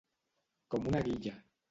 [0.75, 1.35] Com una guilla.